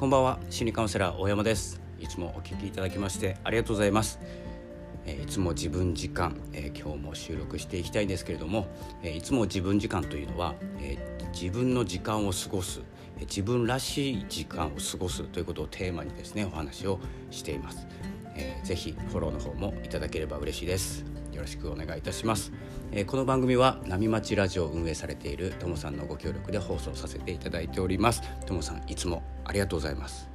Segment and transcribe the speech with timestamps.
[0.00, 0.38] こんばんは。
[0.48, 1.78] 心理カウンセラー大山です。
[1.98, 4.18] いつもお聞きいただきましてありがとうございます。
[5.04, 8.66] えいつも自分時間、え今日も収録していきたいんですけれども、
[9.02, 10.96] えいつも自分時間というのは、え
[11.34, 12.80] 自分の時間を過ごす、
[13.18, 16.98] え自分らしい時間を過ごすということをテーマにですねお話を
[17.30, 17.86] しています、
[18.36, 21.19] えー、ぜひフォローの方もいただければ嬉しいです。
[21.40, 22.52] よろしくお願いいたします、
[22.92, 28.20] えー、この番組は波町ラジオを運営されているともさんのご協力で放送させていただいております。
[28.44, 30.28] ともさんいつもありがとうございます、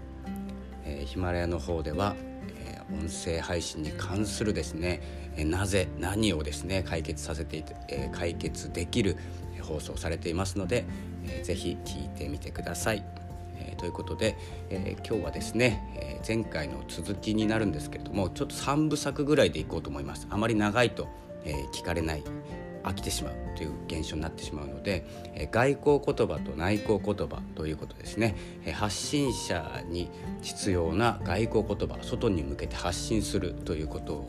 [0.83, 2.15] えー、ヒマラヤの方では、
[2.57, 5.03] えー、音声配信に関するですね、
[5.35, 9.15] えー、なぜ何をですね解決させていて、えー、解決できる
[9.61, 10.85] 放送されていますので、
[11.25, 13.24] えー、ぜひ聞いてみてください。
[13.57, 14.37] えー、ということで、
[14.69, 20.27] えー、今日はですね、え、前回の続きになるんですけれどもちょっと3部作ぐらいでいこうと思います。
[20.29, 21.07] あまり長いと、
[21.47, 22.23] え聞かれない
[22.83, 30.09] 飽きてしまうという現象になってしまうので、え外交言葉と内向言葉ということですね、え発信者に
[30.41, 34.27] 必要な外交言葉外に向けて発信するということ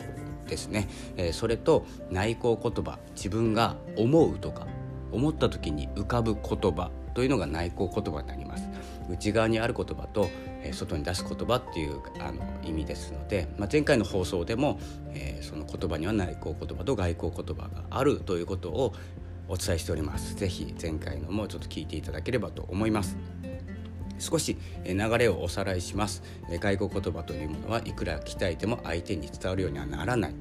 [0.49, 4.67] ですね、えそれと内向言葉自分が思うとか
[5.13, 8.69] 思った時に浮かぶ言葉というのが内向言葉になります。
[9.09, 10.28] 内側にある言葉と、
[10.62, 14.78] えー、外に出す言葉っていうあの意味ですので、まあ、前回の放送でも、
[15.14, 18.92] えー、その言葉には内向言葉と外交言葉があるということを
[19.48, 20.34] お伝えしております。
[20.34, 23.17] ぜひ前回のもちょっと聞いていただければと思います。
[24.19, 26.22] 少し流れをおさらいします。
[26.50, 30.34] 外交言葉というものはいくら鍛えても相手に伝わるようにはならない、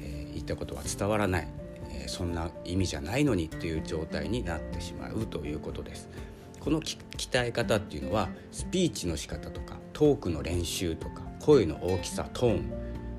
[0.00, 1.65] えー、言ったことは伝わらない。
[2.08, 6.08] そんな意味じゃないのにっていう状態になってしまうということです。
[6.60, 6.98] この鍛
[7.32, 12.72] え方っていうのはスピーチの仕方とかトークの練習とか声の大きさトーン、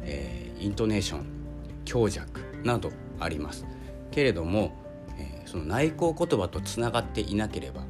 [0.03, 1.25] えー、イントネーション
[1.85, 3.65] 強弱などあります。
[4.11, 4.73] けれども、
[5.17, 7.83] えー、その内向言葉とつながっていなければ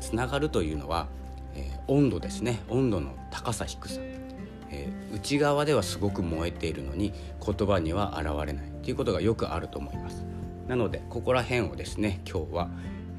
[0.00, 1.08] つながるというのは、
[1.54, 2.60] えー、温度ですね。
[2.68, 4.00] 温度の高さ低さ、
[4.70, 7.12] えー、内側ではすごく燃えているのに
[7.44, 8.77] 言葉には現れない。
[8.88, 10.24] ということがよくあると思います
[10.66, 12.70] なのでここら辺をですね今日は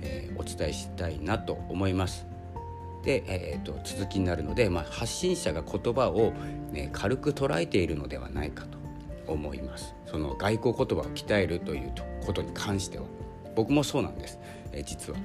[0.02, 2.25] えー、お伝えしたいなと思います。
[3.03, 6.34] で、えーと、続きになるので、まあ、発信者が言葉を、
[6.72, 8.78] ね、軽く捉えているのではないかと
[9.28, 9.96] 思います。
[10.06, 11.94] その外交言葉を鍛えるという
[12.25, 13.06] ことに関しては
[13.56, 14.40] 僕もそうなんです、
[14.72, 15.19] えー、実は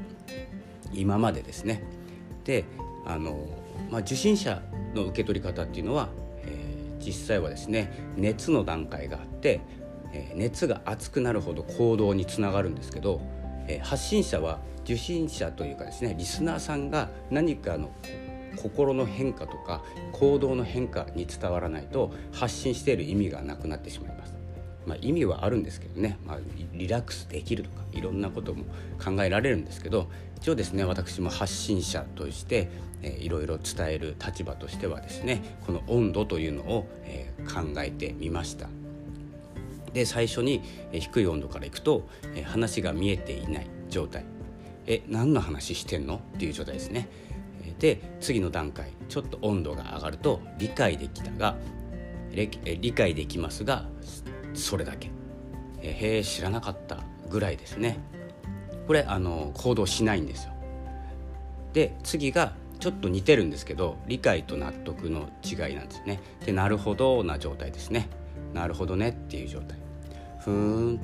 [0.93, 1.83] 今までですね。
[2.45, 2.65] で
[3.07, 3.47] あの、
[3.91, 4.63] まあ、受信者
[4.95, 6.09] の受け取り方っていうのは、
[6.43, 9.61] えー、実際はですね熱の段階があって、
[10.15, 13.21] え、熱が熱くなるほど行動につながるんですけど
[13.69, 17.91] え発信者は受信者というかですねリスナーさんが何かの
[18.57, 19.83] 心の変化とか
[20.13, 24.35] 行動の変化に伝わらないと発信している意味がなくなってしまいます。
[24.87, 26.39] まあ、意味はあるんですけどね、まあ、
[26.75, 28.65] リラックスできるとかいろんなことも
[29.03, 32.69] 考えられるんですけど一応ですね私も発信者として、
[33.01, 38.69] えー、いろいろ伝える立場としてはですねこの温度というのを、えー、考えてみました。
[39.95, 40.61] で最初に
[40.93, 42.07] 低い温度からいくと
[42.45, 44.27] 話が見えていない状態。
[44.87, 46.17] え何の話してんの？
[46.17, 47.09] っていう状態ですね。
[47.79, 51.57] で次の段階ちょっと温度が上がると理解できたが
[52.31, 53.87] 理解できますが
[54.53, 55.11] それだけ。
[55.81, 56.99] へえ知らなかった
[57.31, 57.99] ぐらいですね。
[58.87, 60.53] これあの行動しないんですよ。
[61.73, 66.21] で次がちょっと似てるんですけど理解と納得の違いなんですね。
[66.45, 68.09] でなるほどな状態ですね。
[68.53, 69.79] なるほどねっていう状態。
[70.45, 71.01] ふーん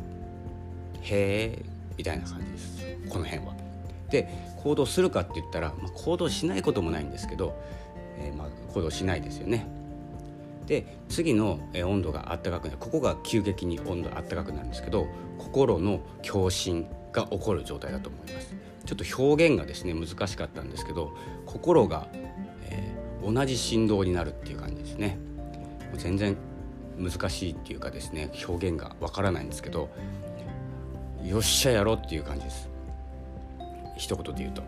[1.02, 1.62] へえ
[1.96, 3.54] みたいな感じですこの辺は。
[4.10, 4.28] で
[4.62, 7.54] 行動するかって言ったら、まあ、行動しないこともないんですけど、
[8.18, 9.66] えー、まあ行動しないですよね。
[10.66, 21.10] で次の温度があったかくなるここが急激に温度あったかくなるんですけど心の共振が起こる状態だと思いますちょっと表現がですね難しかったんですけど
[21.44, 22.06] 心が、
[22.68, 25.18] えー、同じ振動になるっていう感じですね
[25.90, 26.36] もう全然
[27.00, 29.90] 難しいっていうかですね表現がわからないんですけど
[31.24, 32.68] よっしゃやろうっていう感じです。
[33.96, 34.62] 一言で言うと、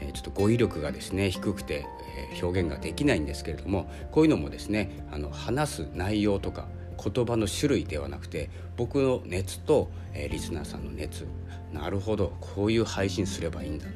[0.00, 1.86] えー、ちょっと語彙力がですね低くて、
[2.32, 6.68] えー、表現ができないんですけれどもこういうのもですねあの話す内容とか
[7.02, 11.26] 言葉の種類ではなくて僕の熱と、えー、リスナーさんの熱。
[11.72, 13.86] なるほどこういう配信すればいいんだ。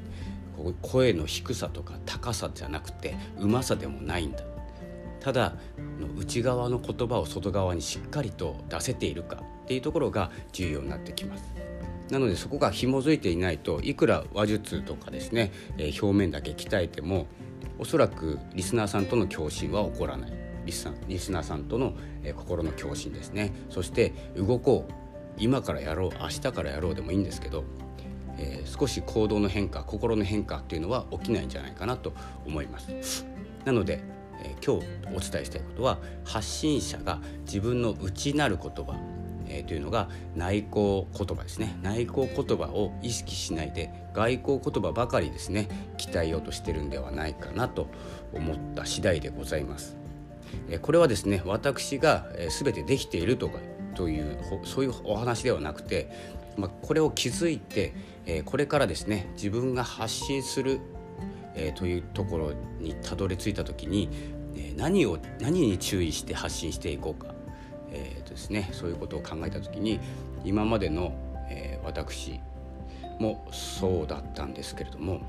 [0.82, 4.42] 声の低さとか高さじゃなくてうまさでもないんだ。
[5.20, 5.54] ただ
[6.16, 11.44] 内側の言葉を外側にしっかりと出せているかっていうところが重要になってきます。
[12.10, 17.26] なのでそこが紐づいていないといくら話術とかですね、え、表面だけ鍛えても
[17.78, 20.32] おそらくリスナーさんとの共振は起こらない
[20.66, 21.94] リスリスナーさんとの、
[22.24, 24.92] え、心の共振ですねそして動こう
[25.38, 27.64] 今からやろう明日からやろうでもいいんですけど、
[28.36, 32.12] えー、少し行動の変化心の変化っていうのは起きないんじゃないかなと
[32.44, 33.24] 思います。
[33.64, 34.02] なので、
[34.44, 38.94] え、今日お伝えしたいことは発信者が自分の内なる言葉
[39.50, 47.88] え、というのが内向言葉ですね内向言葉を意識しないで外向言葉ばかりですね鍛えようとしてるんではないかなと
[48.32, 49.96] 思った次第でございます。
[50.68, 53.58] え、これはですね私が、え、全てできているとか
[53.94, 56.10] というそういうお話ではなくて、
[56.56, 57.92] まあ、これを気づいて、
[58.26, 60.80] え、これからですね自分が発信する、
[61.60, 64.08] えー、というところにたどり着いた時に、
[64.56, 67.34] え、何を何に注意して発信していこうか
[67.92, 70.00] えーとですね、そういうことを考えた時に
[70.44, 71.12] 今までの、
[71.50, 72.40] えー、私
[73.18, 75.20] もそうだったんですけれども、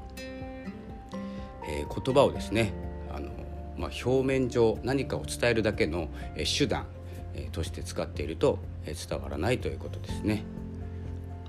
[1.68, 2.72] えー、言葉をですね
[3.14, 3.32] あの、
[3.78, 6.86] まあ、表面上何かを伝えるだけの、え、手段、
[7.34, 10.44] え、として使っていると、え、伝わらないということですね。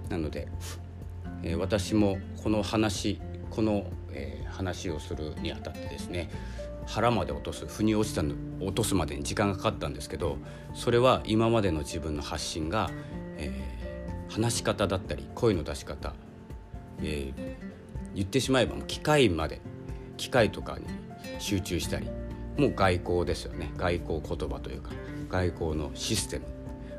[0.08, 0.48] なので、
[1.42, 3.20] え、私もこの話
[3.52, 6.30] この、えー、話をするにあたってですね
[6.86, 10.38] 腹まで落とす腑に落ちたの落とすまでに時間がかかったんですけど
[10.74, 12.90] それは今までの自分の発信が、
[13.36, 16.14] えー、話し方だったり声の出し方、
[17.02, 17.54] えー、
[18.14, 19.60] 言ってしまえば機械まで
[20.16, 20.86] 機械とかに
[21.38, 22.08] 集中したり
[22.56, 23.72] もう外交ですよね。
[23.76, 24.90] 外交言葉というか
[25.28, 26.44] 外交のシステム。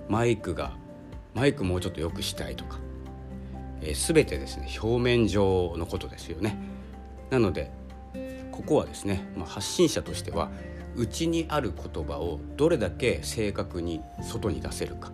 [0.09, 0.75] マイクが
[1.33, 2.79] マイクもうちょっと良くしたいとか、
[3.83, 6.57] えー、全てですね表面上のことですよね
[7.29, 7.71] なので
[8.51, 10.51] ここはですね、まあ、発信者としては
[10.95, 15.11] 内にある言葉をどれだけ正確に外に出せるか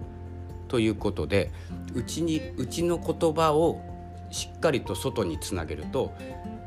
[0.68, 1.52] ということで
[1.94, 3.82] 内に内の言葉を
[4.30, 6.14] しっかりと外につなげると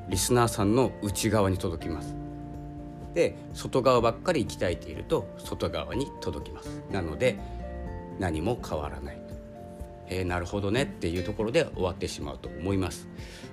[0.09, 2.17] リスナーさんの内側に届きます。
[3.15, 6.83] で外側ばっかり鍛えていると外側に届きます。
[6.91, 7.39] なので
[8.19, 9.22] 何も変わらない。
[10.09, 13.09] えー、なるほどねっていうところで終わってしまうと思います。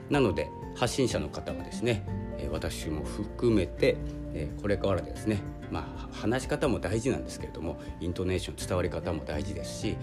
[0.09, 2.03] なので発信者の方はですね
[2.51, 3.97] 私も含めて
[4.61, 5.39] これからですね
[5.71, 9.97] まあ話し方も大事なんですけれどもイントネーション伝わり方も大事ですし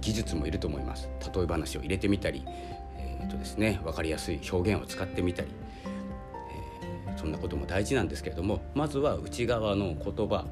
[0.00, 2.44] 技術もいると思います例え話を入れてみたり、
[2.96, 5.48] えーとですね、分かりやすい表現を使ってみたり、
[7.06, 10.46] えー、そんなことも大事なんですけれどもまずは内側の言葉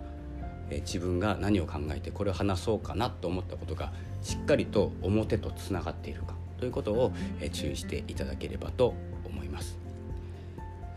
[0.71, 3.93] え自分が何を考えてこれを話そうかなと思ったことが
[4.23, 8.95] しっかりと表とつながっているかということをえ注意していただければと
[9.25, 9.79] 思います。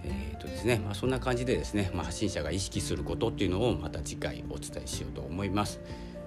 [0.03, 5.79] えーとですねまあ、そんな感じでですね、まあ、発信者が意識することっていうのをまた次回お伝えしようと思います。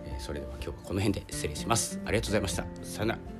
[0.07, 2.01] えー、それでは今日はこの辺で失礼します。
[2.05, 2.65] ありがとうございました。
[2.83, 3.34] さよなら。